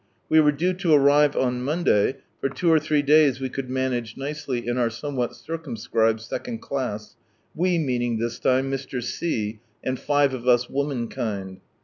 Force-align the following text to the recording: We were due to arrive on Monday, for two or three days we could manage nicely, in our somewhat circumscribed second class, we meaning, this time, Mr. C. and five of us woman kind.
We 0.29 0.39
were 0.39 0.51
due 0.51 0.73
to 0.73 0.93
arrive 0.93 1.35
on 1.37 1.61
Monday, 1.61 2.15
for 2.39 2.49
two 2.49 2.73
or 2.73 2.79
three 2.79 3.03
days 3.03 3.39
we 3.39 3.49
could 3.49 3.69
manage 3.69 4.17
nicely, 4.17 4.65
in 4.67 4.79
our 4.79 4.89
somewhat 4.89 5.35
circumscribed 5.35 6.21
second 6.21 6.57
class, 6.57 7.15
we 7.53 7.77
meaning, 7.77 8.17
this 8.17 8.39
time, 8.39 8.71
Mr. 8.71 9.03
C. 9.03 9.59
and 9.83 9.99
five 9.99 10.33
of 10.33 10.47
us 10.47 10.67
woman 10.67 11.07
kind. 11.07 11.59